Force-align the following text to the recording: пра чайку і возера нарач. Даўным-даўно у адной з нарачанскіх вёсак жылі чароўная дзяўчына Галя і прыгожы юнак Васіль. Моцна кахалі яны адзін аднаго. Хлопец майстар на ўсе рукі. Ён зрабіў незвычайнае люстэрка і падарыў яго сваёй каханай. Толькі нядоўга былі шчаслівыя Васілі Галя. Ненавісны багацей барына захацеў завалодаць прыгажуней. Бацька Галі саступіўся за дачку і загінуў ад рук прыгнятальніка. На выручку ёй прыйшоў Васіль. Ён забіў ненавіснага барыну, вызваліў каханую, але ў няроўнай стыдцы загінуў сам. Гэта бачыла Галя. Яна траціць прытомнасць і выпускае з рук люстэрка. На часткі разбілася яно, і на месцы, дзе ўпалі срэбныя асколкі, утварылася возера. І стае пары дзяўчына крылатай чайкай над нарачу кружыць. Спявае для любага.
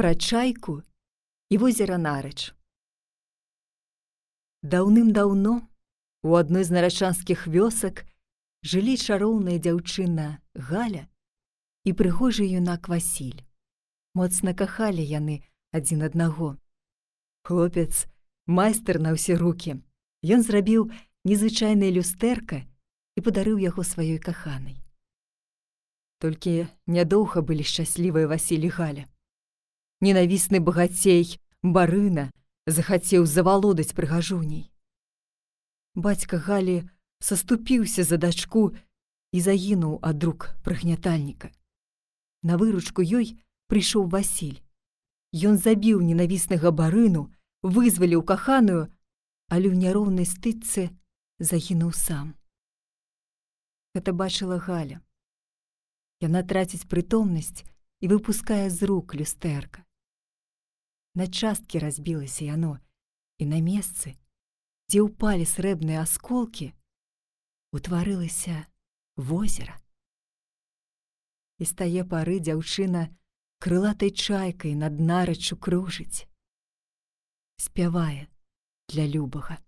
пра 0.00 0.14
чайку 0.14 0.82
і 1.52 1.56
возера 1.60 1.98
нарач. 2.00 2.54
Даўным-даўно 4.64 5.52
у 6.24 6.36
адной 6.40 6.64
з 6.64 6.72
нарачанскіх 6.72 7.42
вёсак 7.44 8.00
жылі 8.64 8.94
чароўная 8.96 9.58
дзяўчына 9.60 10.40
Галя 10.56 11.04
і 11.84 11.92
прыгожы 12.00 12.48
юнак 12.48 12.88
Васіль. 12.88 13.44
Моцна 14.16 14.56
кахалі 14.56 15.04
яны 15.04 15.44
адзін 15.76 16.08
аднаго. 16.08 16.56
Хлопец 17.44 18.08
майстар 18.48 19.04
на 19.04 19.12
ўсе 19.12 19.36
рукі. 19.36 19.84
Ён 20.24 20.40
зрабіў 20.40 20.88
незвычайнае 21.28 21.92
люстэрка 22.00 22.64
і 22.64 23.20
падарыў 23.20 23.60
яго 23.68 23.84
сваёй 23.84 24.16
каханай. 24.16 24.80
Толькі 26.24 26.72
нядоўга 26.88 27.44
былі 27.44 27.68
шчаслівыя 27.68 28.32
Васілі 28.32 28.72
Галя. 28.80 29.04
Ненавісны 30.00 30.64
багацей 30.64 31.36
барына 31.60 32.30
захацеў 32.64 33.26
завалодаць 33.28 33.92
прыгажуней. 33.92 34.72
Бацька 35.94 36.38
Галі 36.40 36.88
саступіўся 37.20 38.04
за 38.08 38.16
дачку 38.16 38.72
і 39.36 39.40
загінуў 39.44 39.98
ад 40.00 40.24
рук 40.24 40.48
прыгнятальніка. 40.64 41.52
На 42.42 42.56
выручку 42.56 43.04
ёй 43.04 43.36
прыйшоў 43.68 44.08
Васіль. 44.08 44.64
Ён 45.36 45.60
забіў 45.60 46.00
ненавіснага 46.00 46.72
барыну, 46.72 47.28
вызваліў 47.60 48.24
каханую, 48.24 48.88
але 49.52 49.68
ў 49.68 49.76
няроўнай 49.84 50.24
стыдцы 50.24 50.88
загінуў 51.38 51.92
сам. 51.92 52.32
Гэта 53.92 54.16
бачыла 54.16 54.56
Галя. 54.56 55.04
Яна 56.24 56.40
траціць 56.40 56.88
прытомнасць 56.88 57.68
і 58.00 58.08
выпускае 58.08 58.72
з 58.72 58.88
рук 58.88 59.12
люстэрка. 59.12 59.84
На 61.14 61.26
часткі 61.26 61.78
разбілася 61.78 62.44
яно, 62.44 62.78
і 63.38 63.46
на 63.50 63.58
месцы, 63.60 64.14
дзе 64.90 65.02
ўпалі 65.06 65.46
срэбныя 65.46 66.02
асколкі, 66.06 66.70
утварылася 67.74 68.66
возера. 69.16 69.78
І 71.58 71.66
стае 71.68 72.04
пары 72.08 72.38
дзяўчына 72.40 73.08
крылатай 73.60 74.10
чайкай 74.10 74.74
над 74.74 75.00
нарачу 75.00 75.56
кружыць. 75.56 76.26
Спявае 77.60 78.28
для 78.88 79.06
любага. 79.06 79.58